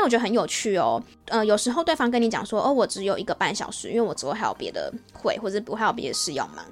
[0.00, 1.02] 那我觉得很有趣哦。
[1.26, 6.64] 呃，有时候对方跟你讲说，哦，我只有一个半小时，因为我之后还有别的会，或者我还有别的事要忙。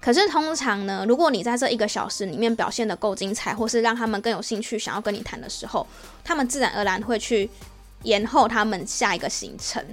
[0.00, 5.86] 可是通常呢，如果你在这一个小时里面表现得够精彩，或是让他们更有兴趣想要跟你谈的时候，
[6.24, 7.50] 他们自然而然会去
[8.04, 9.84] 延后他们下一个行程。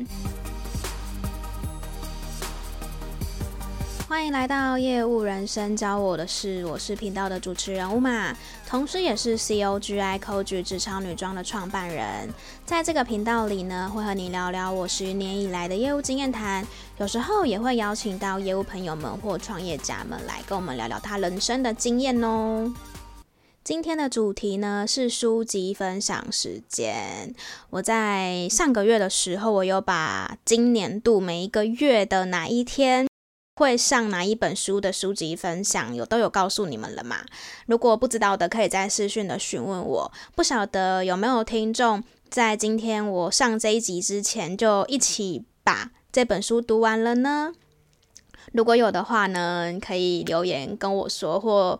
[4.07, 8.33] 欢迎来到业务人生教我的事，我是频道的主持人乌玛
[8.65, 12.29] 同时也是 COGI COG 职场女装的创办人。
[12.65, 16.65] 在这个频道里呢，会和你聊聊我十年以来的业务经验谈，
[16.99, 22.73] 有时候也会邀请到业务朋友们或创业家们来跟我们聊聊他人生的经验哦。
[23.61, 27.35] 今天的主题呢是书籍分享时间。
[27.71, 33.05] 我在上个月的时候，我有把今年度每一个月的哪一天。
[33.57, 37.25] 会上哪一本书的书籍分享，有都有告诉你们了嘛？
[37.65, 40.11] 如果不知道的，可以在私讯的询问我。
[40.35, 47.51] 不晓得有没有听众在今天我上这一集之前就一起把这本书读完了呢？
[48.53, 51.79] 如果有的话呢，可以留言跟我说，或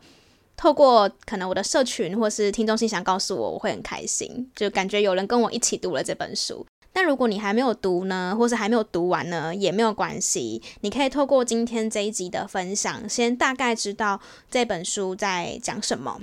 [0.56, 6.66] 透过可能我的社群或是听众信箱告诉我，我会很开心，就感觉有人跟我一起读了这本书。
[6.98, 10.60] 但如果你还没有读呢，或是还没有读完呢，也没有关系。
[10.82, 16.20] 你可以透过今天这一集的分享，先大概知道这本书在讲什么。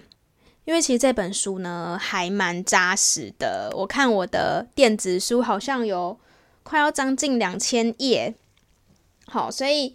[0.65, 3.71] 因为其实这本书呢，还蛮扎实的。
[3.77, 6.19] 我看我的电子书好像有
[6.65, 8.35] 快要将近两千页，
[9.27, 9.95] 好，所以。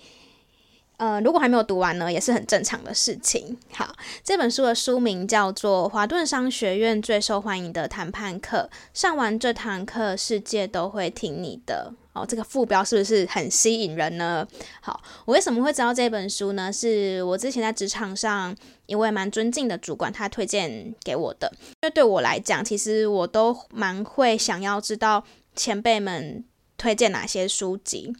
[0.99, 3.57] 呃，如果还没有读完呢，也是很正常的事情。
[3.71, 11.93] 好，这本书的书名叫做《华顿商学院最受欢迎的谈判课》，上完这堂课，世界都会听你的。
[12.11, 14.45] 哦，这个副标是不是很吸引人呢？
[14.81, 16.71] 好，我为什么会知道这本书呢？
[16.73, 18.53] 是我之前在职场上
[18.87, 21.49] 一位蛮尊敬的主管，他推荐给我的。
[21.81, 25.23] 因为对我来讲，其实我都蛮会想要知道
[25.55, 26.43] 前辈们
[26.77, 28.13] 推荐哪些书籍。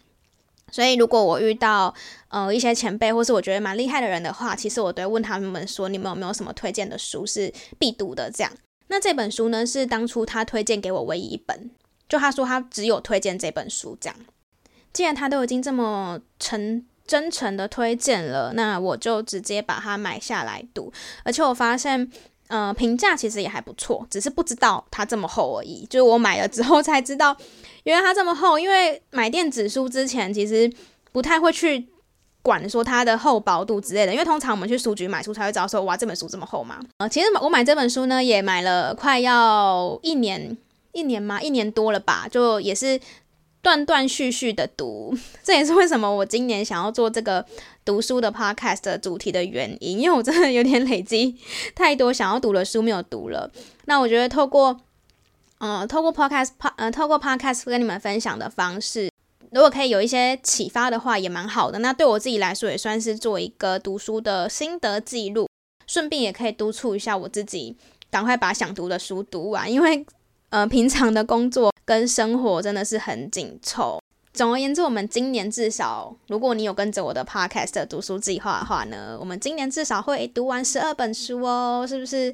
[0.71, 1.93] 所以，如果我遇到
[2.29, 8.51] 呃一些前辈，或是我觉得蛮厉害的人的话，其实我都会问他们说：“你们有没有什么推荐的书是必读的？”这样。
[8.87, 11.69] 那这本书呢，是当初他推荐给我唯一一本，
[12.07, 14.15] 就他说他只有推荐这本书这样。
[14.91, 20.91] 既然他都已经这么诚真诚的推荐了，那我就直接把它买下来读。
[21.23, 22.11] 而且我发现，
[22.49, 25.85] 呃，评价其实也还不错，只是不知道它这么厚而已。
[25.89, 27.35] 就是我买了之后才知道。
[27.83, 30.71] 原来它这么厚，因为买电子书之前其实
[31.11, 31.87] 不太会去
[32.41, 36.79] 管说它的厚薄度之类的，因为通常我们去书局买书才会知道说哇，这本书这么厚嘛。
[36.97, 40.57] 呃，其实我买这本书呢也买了快要一年，
[40.91, 42.99] 一年嘛，一年多了吧，就也是
[43.61, 45.15] 断断续续的读。
[45.41, 47.45] 这也是为什么我今年想要做这个
[47.89, 51.35] 读书的 podcast 的主题的原因，因为我真的有点累积
[51.73, 53.49] 太多想要读的书没有读了。
[53.85, 54.79] 那我觉得透过
[55.57, 59.09] 嗯，透过 podcast，呃，透过 podcast 跟你们分享的方式，
[59.49, 61.79] 如果可以有一些启发的话，也蛮好的。
[61.79, 65.49] 那对我自己来说，也算是做一个读书的心得记录，
[65.87, 67.75] 顺便也可以督促一下我自己，
[68.11, 69.71] 赶快把想读的书读完。
[69.73, 70.05] 因为，
[70.51, 73.99] 呃，平常的工作跟生活真的是很紧凑。
[74.39, 82.33] 总而言之，我们今年至少，如果你有跟着我的 podcast 的读书计划的话呢，我们今年至少会读完十二本书哦，是不是？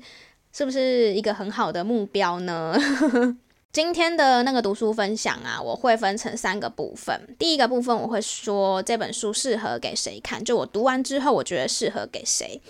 [0.53, 2.77] 是不是一个很好的目标呢？
[3.73, 7.19] 今天的那个读书分享啊，我会分成三个部分。
[7.39, 12.61] 第一个部分我会说这本书适合给谁看，就我读完之后我觉得适合给谁。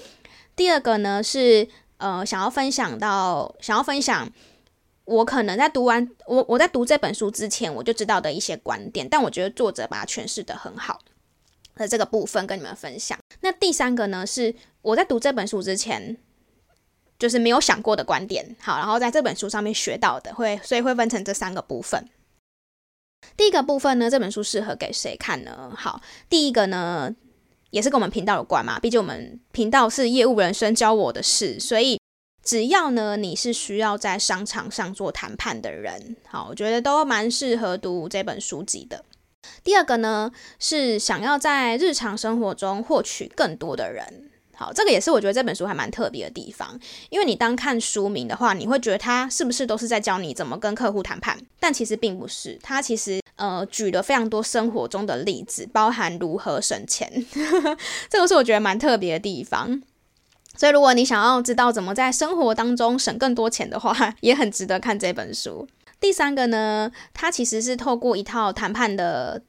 [0.56, 4.32] 第二个呢是呃想要分享到想要分享
[5.06, 11.00] 我可能在读完我我在读这本书之前我就知道的一些观点，但我觉得作者把它诠释得很好
[11.76, 13.18] 的这个部分跟你们分享。
[13.42, 16.18] 那第三个呢是我在读这本书之前。
[17.18, 22.10] 就是没有想过的观点，好，然后在这本书上面学到的，会，所以会分成这三个部分。
[23.38, 25.72] 第一个部分呢，这本书适合给谁看呢？
[25.78, 27.10] 好，第一个呢，
[27.70, 31.98] 也是跟我们频道有关嘛，毕竟我们频道是业务人生教我的事，所以
[32.46, 39.04] 只要呢你是需要在商场上做谈判的人，好，我觉得都蛮适合读这本书籍的。
[39.64, 44.30] 第二个呢，是想要在日常生活中获取更多的人。
[44.58, 51.38] 好，这个也是我觉得这本书还蛮特别的地方，因为你当看书名的话，你会觉得它是不是都是在教你怎么跟客户谈判？
[51.60, 57.12] 但其实并不是，它其实呃举了非常多生活中的例子，包含如何省钱，
[58.10, 59.82] 这个是我觉得蛮特别的地方。
[60.58, 65.68] 所以如果你想要知道怎么在生活当中省更多钱的话， 也很值得看这本书。
[66.00, 69.42] 第三个呢，它其实是透过一套谈判的。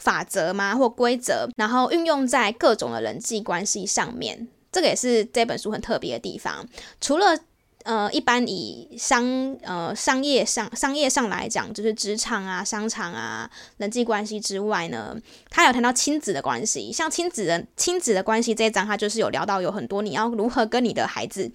[0.00, 0.74] 法则吗？
[0.74, 6.66] 或规则，然后运用在各种的人际关系上面，这个也是这本书很特别的地方。
[7.00, 7.38] 除了
[7.84, 15.16] 呃，一般以商呃商业上商业上来讲，就是职场啊、商场啊、人际关系之外呢，
[15.48, 21.52] 他有谈到亲子的关系，像亲子的亲子的关系这一章，他就是有聊到有很多你要如何跟你的孩子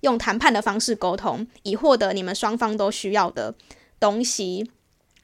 [0.00, 3.54] 用谈判的方式沟通，以获得你们双方都需要的
[3.98, 4.70] 东西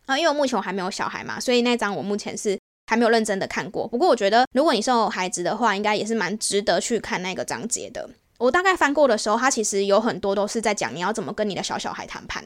[0.07, 0.19] 啊。
[0.19, 2.59] 因为我目前我还没有小孩嘛，所以那章我目前是。
[2.91, 8.09] 还没有认真的看过，不过我觉得如果你是有孩子的话，应该也是蛮值得去看那个章节的。
[8.39, 12.43] 我大概翻过的时候，它其实有很多都是在讲你要怎么跟你的小小孩谈判，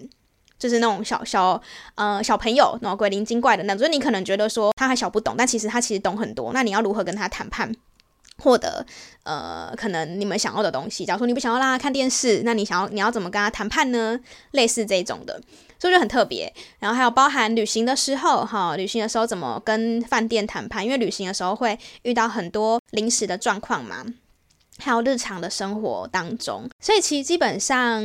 [0.59, 1.61] 就是那种小小
[1.95, 6.53] 呃小朋友那种鬼灵精怪的那种，就是你可能觉得说他还小不懂，但其实他其实懂很多。
[6.53, 7.73] 那你要如何跟他谈判，
[8.39, 8.85] 获得
[9.25, 11.05] 呃可能你们想要的东西？
[11.05, 14.19] 假如说你不想要让他看电视，那你想要你要怎么跟他谈判呢？
[14.53, 15.41] 类似这种的。
[15.79, 20.85] 所以就很特别，然后还有包含旅行的时候，哈，旅行的时候怎么跟饭店谈判？
[20.85, 24.07] 因为旅行的时候会遇到很多临时的状况嘛，
[24.83, 28.03] 还有日常的生活当中，所以其实基本上，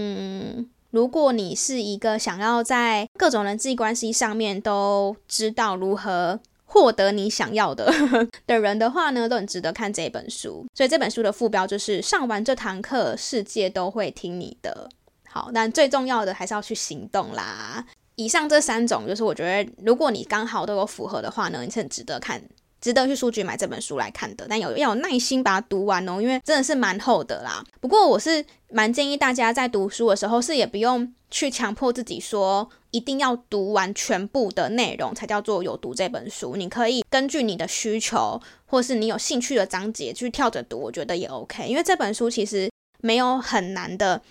[0.91, 7.91] 如果你是一个想要在各种人际关系上面都知道如何获得你想要的
[8.45, 10.65] 的人的话呢，都很值得看这本书。
[10.73, 14.89] 所以这本书的副标就是“上完这堂课，世界都会听你的”。
[15.29, 17.85] 好，但最重要的还是要去行动啦。
[18.15, 22.41] 以上这三种，就是我觉得，如果你刚好都有符合的话呢，你是很值得看，
[22.79, 24.45] 值得去书局买这本书来看的。
[24.49, 27.63] 但有要有耐心把它读完哦，因为真的是蛮厚的啦。
[27.79, 36.55] 不过我是蛮建议大家在读书的时候，是也不用去强迫自己说一定要读完全部的内容才叫做有读这本书。
[36.55, 41.67] 你可以根据你的需求，或是你有兴趣的章节去跳着读，我觉得也 OK。
[41.67, 42.69] 因为这本书其实
[43.01, 44.21] 没有很难的。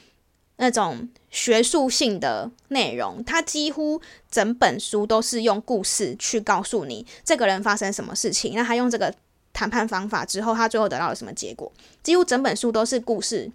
[0.57, 4.01] 那种学术性的内容，它几乎
[4.31, 9.15] 整本书都是用故事去告诉你这个人发生什么事情，那他用这个
[9.53, 11.71] 谈判方法之后，他最后得到了什么结果？
[12.03, 13.51] 几乎整本书都是故事，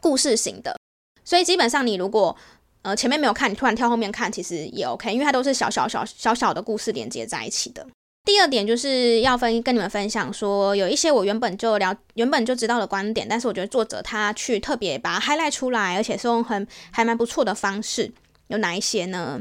[0.00, 0.76] 故事型的。
[1.24, 2.36] 所以基本上你如果
[2.82, 7.86] 呃前面没有看，你突然跳后面看，其实也 OK，因为它都是小小小小小的故事连接在一起的。
[8.26, 18.12] 第二点就是要分跟你们分享说，有一些我原本就了原本就知道的观点，但是我觉得作者他去特别把它 highlight 出来，而且是用很还蛮不错的方式。
[18.48, 19.40] 有哪一些呢？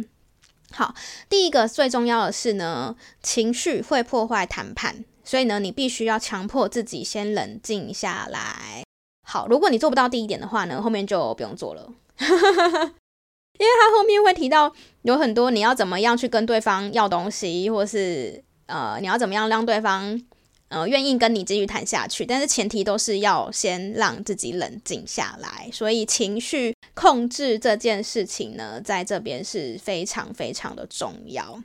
[0.72, 0.94] 好，
[1.28, 8.84] 第一个最重要的是呢，情绪会破坏谈判，所以呢，你必须要强迫自己先冷静下来。
[9.28, 14.72] 好，如果你做不到第一点的话呢，后面就不用做了， 因为他后面会提到
[15.02, 18.44] 有很多你要怎么样去跟对方要东西，或是。
[18.68, 20.22] 呃，你要怎么样让对方
[20.70, 22.26] 呃愿意跟你继续谈下去？
[22.26, 25.70] 但是前提都是要先让自己冷静下来。
[25.72, 31.62] 所以情绪控制这件事情呢，在这边是非常非常的重要。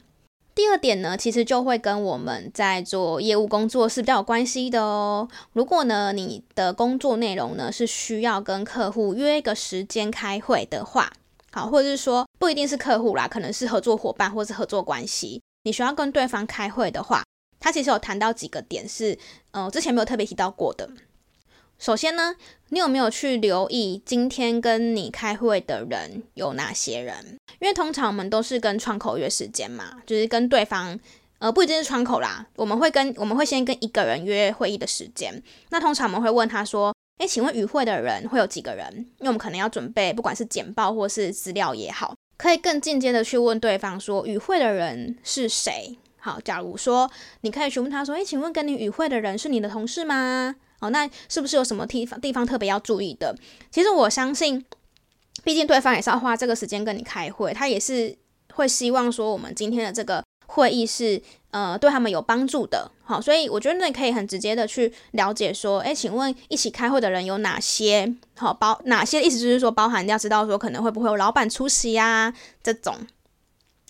[0.54, 5.26] 第二点呢，其实就会跟我们在做业务工作是比较有关系的哦。
[5.54, 11.10] 如果呢，你的工作内容呢是需要跟客户约一个时间开会的话，
[11.52, 15.40] 好，或者是说不一定是客户啦，可能是合作伙伴或是合作关系。
[15.62, 17.22] 你需要跟对方开会的话，
[17.58, 19.18] 他其实有谈到几个点是，
[19.50, 20.88] 呃，之前没有特别提到过的。
[21.78, 22.34] 首先呢，
[22.68, 27.38] 你有没有去留意今天跟你开会的人有哪些人？
[27.58, 30.98] 因为通常我们都是跟窗口约时间嘛，就是跟对方，
[31.38, 35.42] 呃，不一定是窗口啦，我们会跟我们会先跟一个人约会议的时间。
[35.70, 38.94] 那通常我们会问他说，诶，请问与会的人会有几个人？
[39.18, 42.14] 因为我们可能要准备，不管是简报或是资料也好。
[42.40, 45.98] 可以更进阶的去问对方说，与会的人是谁？
[46.16, 47.10] 好，假如说
[47.42, 50.56] 你可以询问他说，诶，请问跟你与会的人是你的同事吗？
[50.78, 53.36] 哦，那是不是有什么地方地方特别要注意的？
[53.70, 54.64] 其实我相信，
[55.44, 58.16] 毕竟对方也是要花这个时间跟你开会，他也是
[58.54, 60.24] 会希望说我们今天的这个。
[60.52, 68.14] 会议是呃对他们有帮助的，好，所以我觉得你可以很直接的去了解说，诶，请问一起开会的人有哪些？
[68.36, 72.94] 好，包哪些意思就是说包含要知道说可能会不会有老板出席呀，这种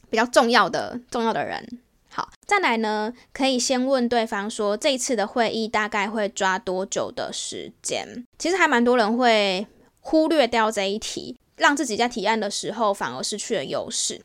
[0.09, 1.81] 比较重要的重要的人。
[2.13, 8.27] 好，再来呢，可以先问对方说，这一次的会议大概会抓多久的时间？
[8.37, 9.67] 其实还蛮多人会
[10.01, 14.21] 忽略掉这一题，让自己在提案的时候反而失去了优势。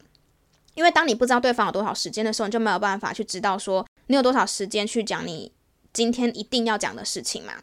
[0.75, 5.51] 因为当你不知道对方有多少时间的时候，你就没有办法去知道说你有多少时间去讲你
[5.91, 7.53] 今天一定要讲的事情嘛。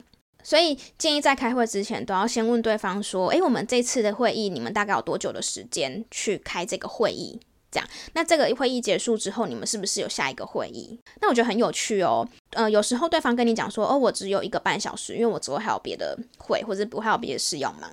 [0.45, 7.39] 所以建议在开会之前都要先问对方说：“诶，我们这次的会议你们大概有多久的时间去开这个会议？
[7.71, 10.99] 这样，那这个会议结束之后，你们是不是有下一个会议？
[11.21, 12.29] 那我觉得很有趣哦。
[12.51, 17.91] 呃，有时候对方跟你讲说：哦，我只有一个半小时，因为我之后还有别的会，或者不还有别的事要忙。”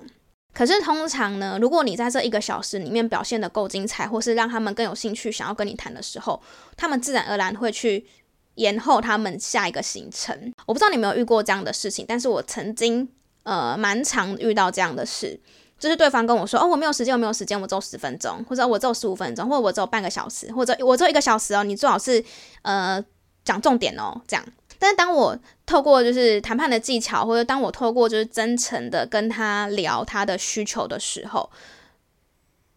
[0.52, 6.42] 可是通常呢，如果你在这一个小时里面表现得够精彩，或是让他们更有兴趣想要跟你谈的时候，
[6.76, 8.04] 他们自然而然会去
[8.56, 10.52] 延后他们下一个行程。
[10.66, 13.08] 我不知道你有没有遇过这样的事情，但是我曾经
[13.44, 15.38] 呃蛮常遇到这样的事，
[15.78, 22.22] 就是对方跟我说，哦，我没有时间，我没有时间，我只有十分钟，或者我只有十五分钟，或者我只有半个小时，或者我只有一个小时哦，你最好是
[22.62, 23.02] 呃
[23.44, 24.44] 讲重点哦，这样。
[24.78, 25.38] 但是当我
[25.70, 31.48] 透过就是谈判的技巧，或者当我透过就是真诚的跟他聊他的需求的时候，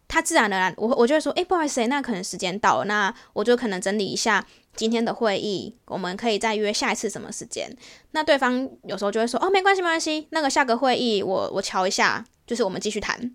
[0.08, 4.46] 他自然而然，我我就会说，哎，不好意思，那可能时间到了，那我就可能整理一下
[4.76, 7.76] 今天的会议，我们可以再约下一次什么时间。
[8.12, 12.24] 那对方有时候就会说，哦，没关系，没关系，那个下个会议我我瞧一下。
[12.46, 13.34] 就是我们继续谈，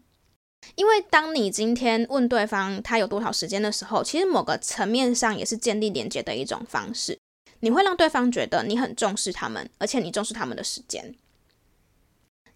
[0.74, 7.18] 因为当你今天问对方他有多少时间的时候，其实某个层面上也是建立连接的一种方式。
[7.60, 11.14] 你会让对方觉得你很重视他们，而且你重视他们的时间。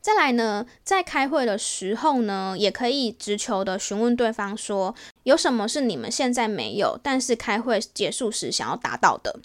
[0.00, 9.40] 再来呢，在开会的时候呢，也可以直球的询问对方说，有什么是你们现在没有，但是开会结束时想要达到的。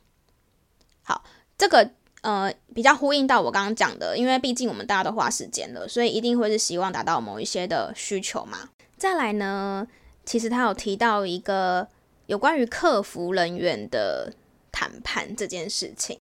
[1.03, 1.23] 好，
[1.57, 1.91] 这个。
[2.23, 8.69] 呃，比较呼应到我刚刚讲的，因为毕竟我们大家都花时间了，所以一定会是希望达到某一些的需求嘛。
[8.97, 9.87] 再来呢，
[10.25, 11.87] 其实他有提到一个
[12.25, 14.33] 有关于客服人员的
[14.77, 16.19] 谈判这件事情。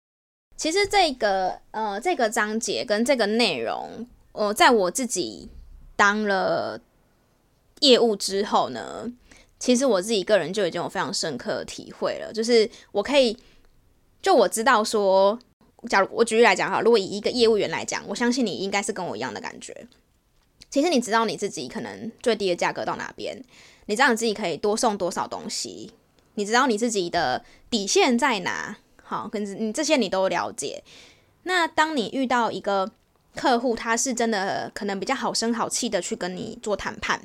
[0.57, 5.51] 其实这个呃这个章节跟这个内容，呃，在我自己
[5.97, 6.81] 当了
[7.81, 9.13] 业务之后呢，
[9.59, 13.37] 其实我自己个人就已经有非常深刻的体会了，就是我可以
[14.23, 15.39] 就我知道说。
[15.89, 19.87] 假如我举例来讲哈，如果以一个业务员来讲，我相信你应该是跟我一样的感觉。
[20.71, 23.41] 其实你知道你自己可能最低的价格到哪边，
[23.87, 25.93] 你知道你自己可以多送多少东西，
[26.39, 30.85] 你知道你自己的底线在哪，好，跟你这些你都了解。
[31.43, 32.91] 那当你遇到一个
[33.35, 37.21] 客户，他是真的可能比较好声好气的去跟你做谈判，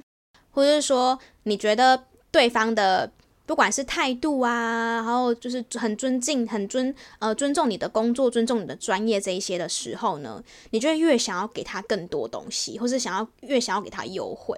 [0.52, 3.12] 或者是说你觉得对方的。
[3.46, 14.58] 不管是态度啊，然后就是很尊敬、很尊呃尊重你的工作、尊重你的专业这一些的时候呢，你就会越想要给他更多东西，或是想要越想要给他优惠。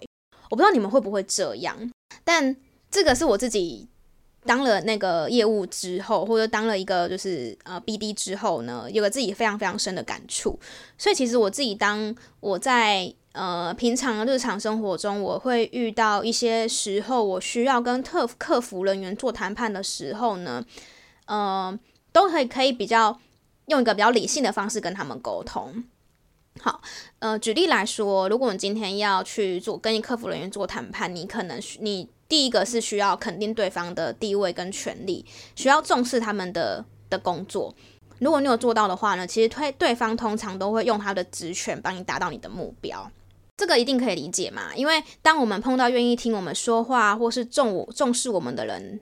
[0.51, 1.75] 我不知道你们会不会这样，
[2.23, 2.55] 但
[2.91, 3.87] 这个是我自己
[4.45, 10.59] 当了那个业务之后，或者当了一个就是呃 BD 之后呢，有个自己非常非常深的感触。
[10.97, 13.13] 所以其实我自己当我在。
[13.37, 20.65] 呃，平常日常生活中，我会遇到一些时候，我需要跟特客服人员做谈判的时候呢，
[21.25, 21.77] 呃，
[22.13, 23.19] 都可以可以比较
[23.65, 25.83] 用一个比较理性的方式跟他们沟通。
[26.61, 26.81] 好，
[27.19, 37.73] 呃，举例来说，如果你今天要去做跟客服人员做谈判，你可能你第一个是需要肯定对方的地位跟权利，需要重视他们的的工作。
[38.19, 43.11] 如果你有做到的话呢，其实对对方通常都会用他的职权帮你达到你的目标。
[43.57, 44.75] 这个一定可以理解嘛？
[44.75, 48.99] 因为当我们碰到愿意听我们说话或是重重视我们的人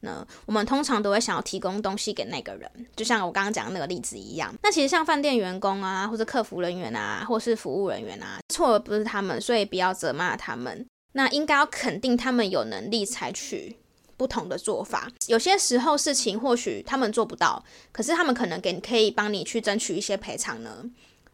[0.00, 2.68] 呢，我们通常都会想要提供东西给那个人。
[2.96, 4.52] 就像我刚刚讲的那个例子一样。
[4.62, 10.84] 那其实像饭店员工啊，或者客服人员啊，或是服务人员啊，错的不是他们，所以不要责骂他们。
[11.12, 13.76] 那应该要肯定他们有能力采取
[14.16, 15.10] 不同的做法。
[15.26, 20.84] 有些时候事情或许他们做不到，可是他们可能给可以帮你去争取一些赔偿呢。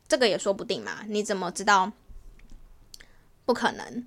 [0.06, 1.04] 这个也说不定嘛。
[1.08, 1.92] 你怎么知道？
[3.44, 4.06] 不可能。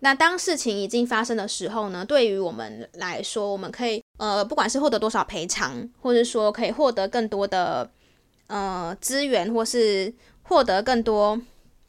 [0.00, 2.04] 那当事情已经发生的时候呢？
[2.04, 7.90] 对于我们来说，我们可以呃，不管是获得多少赔偿，或者说可以获得更多的
[8.48, 10.12] 呃资源，或是
[10.42, 11.40] 获得更多，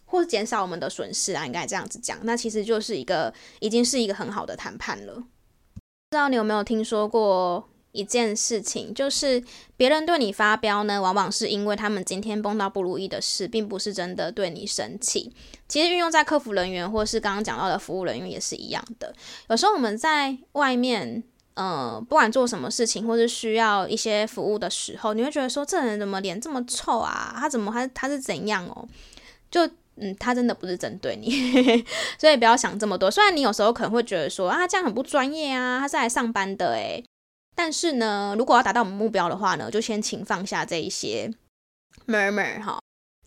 [0.08, 2.18] 或是减少我们的损失啊，应该这样子讲。
[2.24, 5.14] 那其实就是一个已经是一个很好的谈判了。
[5.14, 7.70] 不知道你有没有听说过？
[7.94, 9.44] 一件事情就是，
[9.76, 15.34] 别人对你发飙呢，往往是因为他们今天碰到不如意的事，并不是真的对你生气。
[15.68, 19.12] 其实运用在客服人员，或是刚刚讲到的服务人员也是一样的。
[19.50, 21.24] 有时候我们在外面，
[21.56, 27.34] 呃，不管做什么事情，或是需要一些服务的时候，你会觉得说，这人怎么脸这么臭啊？
[27.40, 28.88] 他怎么还他是怎样哦？
[29.50, 29.68] 就
[30.00, 31.30] 嗯，他真的不是针对你，
[32.20, 33.10] 所以不要想这么多。
[33.10, 37.04] 虽然你有时候可能会觉得说，啊，这样很不专业啊，他是来上班的诶。
[37.56, 41.34] 但是呢，如果要达到我们目标的话呢，就先请放下这一些
[42.08, 42.80] murmur 哈。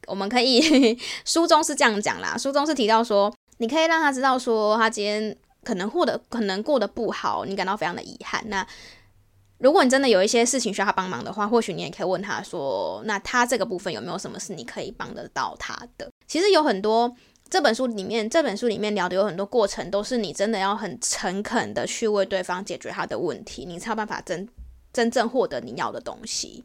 [0.07, 8.43] 我们可以 书中是这样讲啦，书中是提到说，你可以让他知道说，他今天可能获得可能过得不好，你感到非常的遗憾。
[8.47, 8.67] 那
[9.59, 16.10] 如果你真的有一些事情需要他帮忙的话，或许你也可以问他说，那他这个部分有没有什么是你可以帮得到他的？
[16.31, 17.13] 其实有很多。
[17.51, 24.49] 这本书里面，这本书里面聊的有很多过程，都是你真的要很诚恳的去为对方解决他的问题，你才有办法真
[24.93, 26.63] 真正获得你要的东西。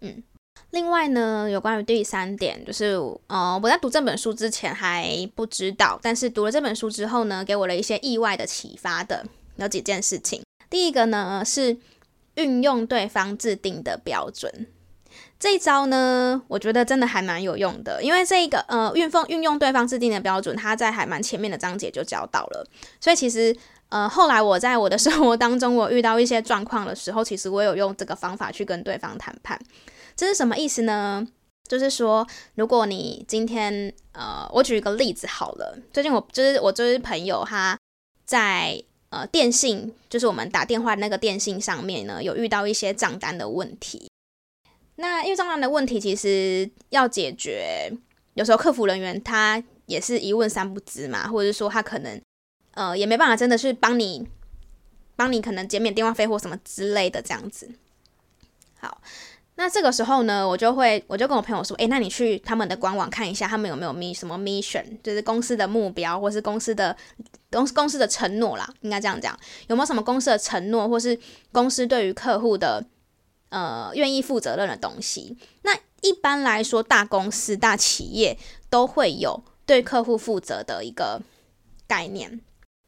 [0.00, 0.22] 嗯，
[0.70, 2.96] 另外呢，有关于第三点，就是
[3.26, 10.40] 呃，我在读这本书之前还不知道，但是读了这本书之后呢，给我了一些意外的启发的，有几件事情。
[10.70, 11.76] 第一个呢是
[12.36, 14.68] 运用对方制定的标准。
[15.38, 22.66] 这一招呢，我觉得真的还蛮有用的，因为这一个呃运用运用对方制定的标准，他在还蛮前面的章节就教到了。
[23.00, 23.56] 所以其实
[23.88, 29.56] 呃后来我在我的 生活当中，我遇到一些状况的时候，其实我有用这个方法去跟对方谈判。
[30.16, 31.24] 这是什么意思呢？
[31.68, 32.26] 就是说，
[32.56, 37.78] 如果你今天呃，我举一个例子好了，最近我就是我就是朋友他
[38.24, 44.10] 在呃电信，就是我们打电话那个电信上面呢，有遇到一些账单的问题。
[45.00, 47.88] 那因为账单的问题，其实要解决，
[48.34, 52.20] 有时候客服人员他也是一问三不知嘛，或者是说他可能
[52.72, 54.26] 呃也没办法真的是帮你
[55.14, 57.70] 帮你可能减免电话费或什么之类的这样子。
[58.80, 59.00] 好，
[59.54, 66.96] 那这个时候呢，我就会我就跟我朋友说，诶，那你去他们的官网看一下，他们有没有 m 什么 mission，就是公司的目标或是公司的
[67.52, 69.38] 公公司的承诺啦，应该这样讲，
[69.68, 71.16] 有没有什么公司的承诺，或是
[71.52, 72.84] 公司对于客户的。
[73.50, 75.36] 呃，愿意负责任的东西。
[75.62, 78.38] 那一般来说，大公司、大企业
[78.70, 81.20] 都会有对客户负责的一个
[81.86, 82.40] 概念。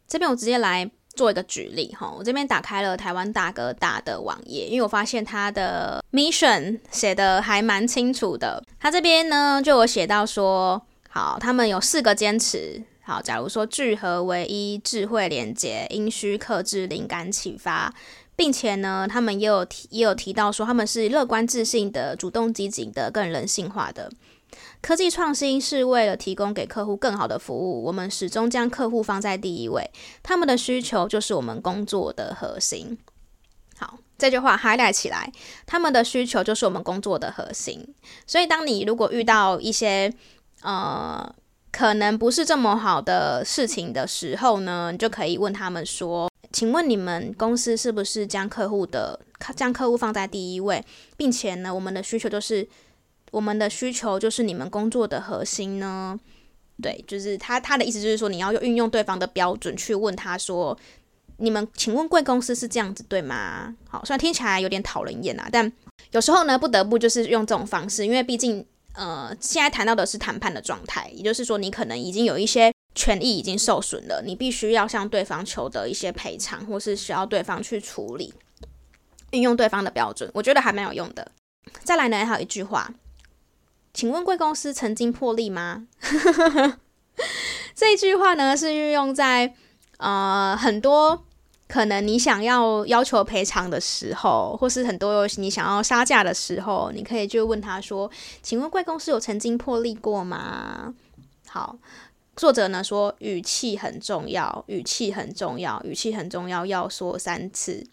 [0.06, 8.62] 这边我直接来做一个举例哈，我这边打开了台湾大哥大的网页，因为我发现它的 mission 写的还蛮清楚的。
[8.78, 12.82] 它这边呢，就有写到说，好，他们有四个坚持。
[13.02, 17.92] 好，假如说聚合为一，智慧连结，因需克制，灵感启发。
[18.40, 24.10] 并且呢，他们也有提也有提到说，他们是乐观自信的、主动积极的、更人性化的。
[24.80, 29.90] 科技创新是为了提供给客户更好的服务，我们始终将客户放在第一位，
[30.22, 32.96] 他们的需求就是我们工作的核心。
[33.76, 35.30] 好，这句话 highlight 起来，
[35.66, 37.94] 他们的需求就是我们工作的核心。
[38.26, 40.10] 所以，当你如果遇到一些
[40.62, 41.30] 呃
[41.70, 46.29] 可能不是这么好的事情的时候呢，你就可以问他们说。
[46.52, 49.18] 请问你们公司是不是将客户的
[49.54, 50.84] 将客户放在第一位，
[51.16, 52.66] 并且呢，我们的需求就是
[53.30, 56.18] 我们的需求就是你们工作的核心呢？
[56.82, 60.76] 对，就是他他的意思就是说，你要运用对方的标准去问他说，
[61.36, 63.74] 你们请问贵公司是这样子对吗？
[63.88, 65.72] 好，虽然听起来有点讨人厌啊，但
[66.10, 72.72] 有时候呢，不得不就是用这种方式，因为毕竟呃，现在谈到的是谈判的状态，也就是说，你可能已经有一些。
[72.94, 78.34] 权益已经受损了，你必须要向对方求得一些赔偿，或是需要对方去处理，
[79.30, 81.30] 运用对方的标准，我觉得还蛮有用的。
[81.84, 82.92] 再来呢，还有一句话，
[83.94, 85.86] 请问贵公司曾经破例吗？
[87.76, 89.54] 这一句话呢，是运用在
[89.98, 91.24] 呃很多
[91.68, 98.10] 可能你想要要求赔偿的时候，或是很多你想要杀价的时候，你可以就问他说
[98.42, 100.92] ：“请问贵公司有曾经破例过吗？”
[101.46, 101.78] 好。
[102.40, 107.86] 作者呢说，语气很重要，语气很重要，语气很重要，要说三次。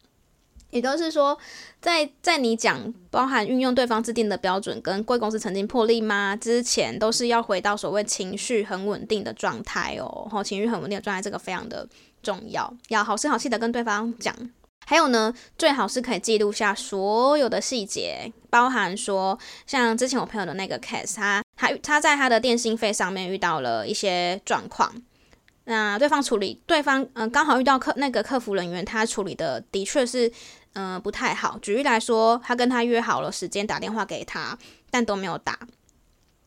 [0.70, 1.38] 也就是说，
[1.82, 10.30] 在在你讲包含运用对方制定的标准跟贵公司曾经破例吗之前，都是要回到所谓情绪很稳定的状态哦。
[10.32, 11.86] 吼，情绪很稳定的状态，这个非常的
[12.24, 14.34] 重要，要好声好气的跟对方讲。
[14.86, 24.93] 还有呢，最好是可以记录下所有的细节，包含说，像之前我朋友的那个 case，他他他在他的电信费上面遇到了一些状况，
[25.65, 30.32] 那对方处理，对方嗯、刚好遇到客那个客服人员，他处理的的确是
[30.74, 31.58] 嗯、不太好。
[31.60, 34.56] 举例来说，他跟他约好了时间打电话给他，
[34.91, 35.60] 但都没有打。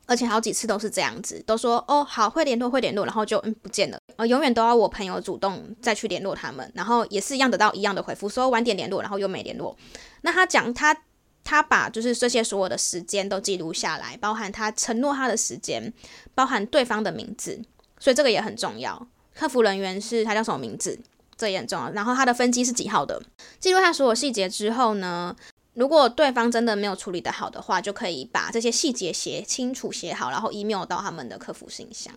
[0.07, 9.77] 而且好几次都是这样子，都说哦好会联络会联络，然后就嗯不见了，呃永远都要我朋友主动再去联络他们，然后也是一样得到一样的回复，说晚点联络，然后又没联络。
[10.23, 10.97] 那他讲他
[11.43, 15.93] 他把就是这些所有的时间都记录下来，包含他承诺他的时间，
[16.35, 17.61] 包含对方的名字，
[17.99, 19.07] 所以这个也很重要。
[19.35, 20.99] 客服人员是他叫什么名字，
[21.37, 21.91] 这也很重要。
[21.93, 23.23] 然后他的分机是几号的，
[23.59, 25.35] 记录下所有细节之后呢，
[25.75, 32.13] 如果对方真的没有处理得好的话，就可以把这些细节写清楚、写好，然后 email 到他们的客服信箱。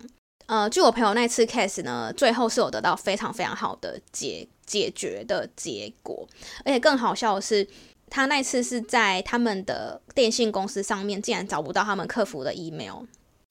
[0.46, 6.28] 呃，据我朋友那次 case 呢，最后是有得到非常非常好的解解决的结果，
[6.66, 7.66] 而且更好笑的是，
[8.08, 13.02] 他那次是在他们的电信公司上面竟然找不到他们客服的 email，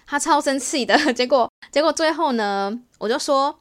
[0.06, 0.98] 他超生气的。
[1.13, 3.60] 结果，结果最后呢，我就说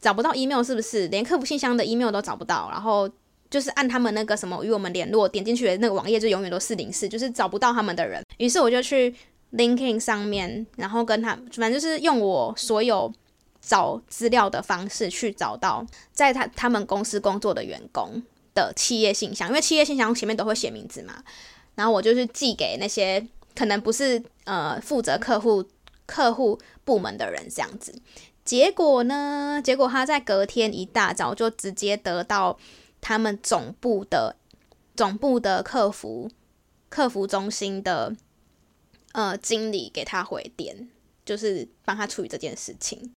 [0.00, 2.68] 找不到 email 是不是连客服信箱的 email 都找不到？
[2.70, 3.10] 然后。
[3.50, 8.20] 就是按他们那个什么与我们联络，点进去的那个网页就永远都是零四，就是找不到他们的人。
[8.38, 9.14] 于是我就去
[9.52, 13.12] LinkedIn 上面，然后跟他，反正就是用我所有
[13.60, 18.20] 找资料的方式去找到在他他们公司工作的员工
[18.54, 21.22] 的企业信箱，因为企业信箱前面都会写名字嘛。
[21.74, 25.68] 然后我就是寄给那些可能不是呃负责客户
[26.06, 27.94] 客户部门的人这样子。
[28.44, 32.58] 结果呢，结果他在隔天一大早就直接得到。
[33.06, 34.34] 他们总部的
[34.96, 36.30] 总部的客服
[36.88, 38.16] 客服中心的
[39.12, 40.88] 呃经理给他回电，
[41.22, 43.12] 就是帮他处理这件事情。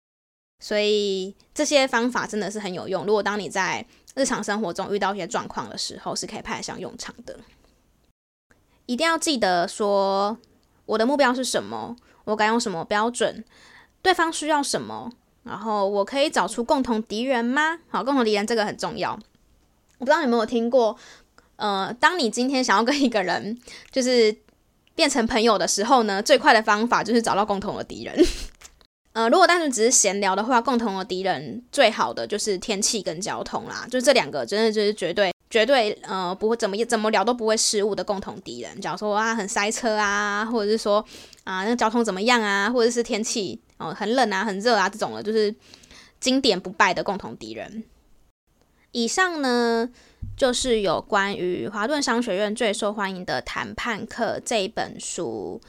[0.59, 3.05] 所以这些方法真的是很有用。
[3.05, 3.85] 如果当你在
[4.17, 7.39] 日常生活中遇到一些状况的时候，是可以派上用场的。
[8.87, 10.35] 一定要记得说，
[10.87, 13.45] 我的目标是什么，我该用什么标准，
[14.01, 15.11] 对方需要什么，
[15.43, 17.77] 然后我可以找出共同敌人吗？
[17.89, 19.11] 好，共同敌人这个很重要。
[19.99, 20.97] 我不知道你有没有听过，
[21.57, 23.59] 呃，当你今天想要跟一个人
[23.91, 24.35] 就是
[24.95, 28.15] 变成朋友的时候呢，最快的方法就是找到共同的敌人。
[29.17, 38.79] 呃，如果单纯只是闲聊的话，共同的敌人最好的就是天气跟交通啦，就这两个真的就是绝对绝对呃不会怎么怎么聊都不会失误的共同敌人。
[38.79, 41.03] 假如说啊很塞车啊，或者是说
[41.45, 45.51] 啊那交通怎么样啊，或者是天气哦、很冷啊很热啊这种的，就是
[46.19, 47.83] 经典不败的共同敌人。
[48.91, 49.89] 以上呢
[50.35, 55.59] 就是有关于华顿商学院最受欢迎的谈判课这一本书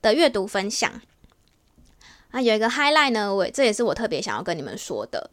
[0.00, 1.02] 的阅读分享。
[2.32, 5.30] 那，有一个 highlight 呢，我这也是我特别想要跟你们说的。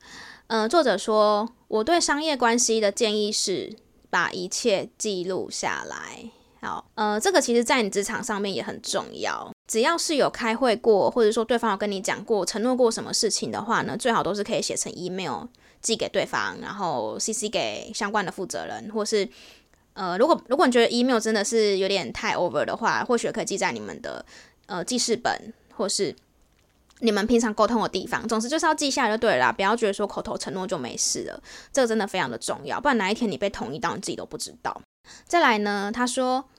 [0.47, 3.75] 嗯、作者说，我对商业关系的建议是
[4.09, 6.29] 把一切记录下来。
[6.61, 9.49] 好，呃，这个其实在你职场上面也很重要。
[9.67, 15.43] 只要是有开会过，或者说对方有跟你讲过、承诺过什么事情的话呢，最好都是可以写成 email
[15.81, 19.29] 寄给对方，然后 CC 给相关的负责人，或是
[19.93, 24.25] 呃，如果如果你觉得 email 真的是有点太 over 的话，或许可以记在你们的
[24.65, 26.15] 呃记事本，或是。
[27.01, 34.81] 你们平常沟通的地方，总之就是要记下来就对了，不要觉得说口头承诺就没事了，这个真的非常的重要，不然哪一天你被同意到，你自己都不知道。
[35.25, 36.49] 再来呢，他说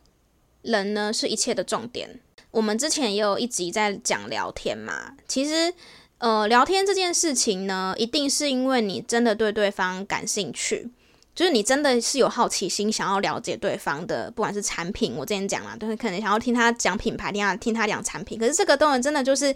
[0.63, 2.21] 人呢是一切的重点。
[2.53, 5.75] 我们之前也有一集在讲聊天嘛，其实
[6.19, 10.91] 呃聊天这件事情呢，一定是因为你真的对对方感兴趣，
[11.35, 19.55] 就是你真的是有好奇心，想要了解对方的，不管是产品，我之前讲了，都是可能想要听他讲品牌，听他听他讲产品，可是这个东西真的就是。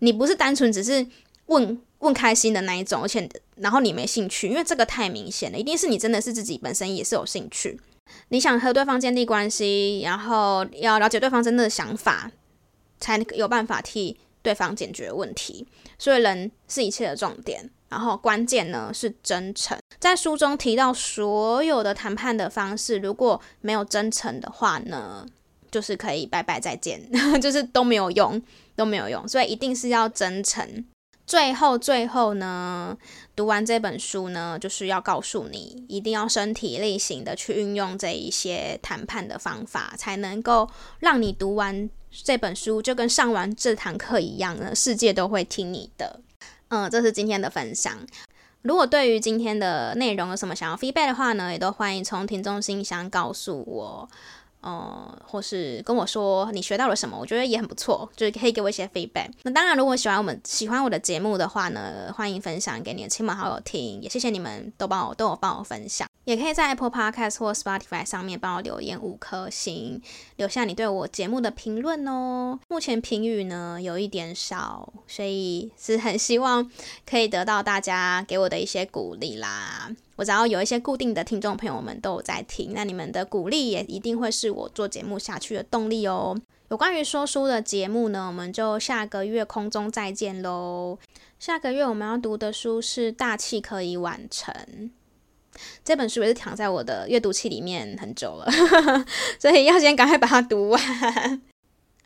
[0.00, 1.06] 你不是单纯只是
[1.46, 7.80] 问问开心的那一种，而且然后你没兴趣，因为这个太明显了，一定是你真的是自己本身也是有兴趣，
[8.28, 12.30] 你想和对方建立关系，然后要了解对方真的想法，
[12.98, 15.66] 才有办法替对方解决问题。
[15.98, 19.78] 所以人是一切的重点，然后关键呢是真诚。
[19.98, 25.26] 在书中提到所有的谈判的方式，如果没有真诚的话呢，
[25.70, 27.00] 就是可以拜拜再见，
[27.40, 28.40] 就是都没有用。
[28.76, 30.86] 都没有用，所以一定是要真诚。
[31.26, 32.96] 最后，最后呢，
[33.36, 40.66] 读完这本书呢，就是要告诉你，一定要身体力行的去运用这一些谈判的方法，才能够
[41.00, 46.20] 让你读完这本书，就跟上完这堂课一样呢，世界都会听你的。
[46.68, 47.98] 嗯，这是今天的分享。
[48.62, 54.08] 如果对于今天的内容有什么想要 feedback 的话呢，也都欢迎从听众信箱告诉我。
[54.60, 59.30] 呃，或是跟我说你学到了什么，我觉得也很不错，就是可以给我一些 feedback。
[59.42, 66.08] 那当然，如果喜欢我们喜欢我的节目的话呢，欢迎分享给你的亲朋好友听，也谢谢你们都帮我都有帮我分享。
[66.24, 70.00] 也可以在 Apple Podcast 或 Spotify 上面帮我留言五颗星，
[70.36, 72.60] 留下你对我节目的评论哦。
[72.68, 76.70] 目前评语呢有一点少，所以是很希望
[77.08, 79.90] 可以得到大家给我的一些鼓励啦。
[80.20, 86.38] 我只要有一些固定的听众朋友们都有在听，那你们的鼓励也一定会是我做节目下去的动力哦。
[86.68, 90.98] 有关于说书的节目呢，我们就下个月空中再见喽。
[91.38, 94.54] 下个月我们要读的书是《大器可以晚成》。
[95.82, 98.46] 这本书也是躺在我的阅读器里面很久了，
[99.40, 101.42] 所以要先赶快把它读完。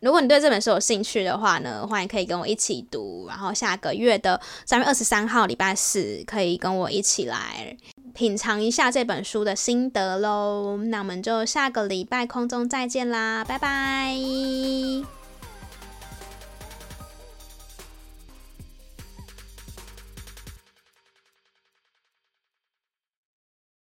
[0.01, 3.25] 如果你对这本书有兴趣的话呢，欢迎可以跟我一起读。
[3.27, 7.75] 然后下个月的三月二十三号礼拜四，可以跟我一起来
[8.15, 10.77] 品尝一下这本书的心得喽。
[10.77, 14.15] 那我们就下个礼拜空中再见啦，拜拜。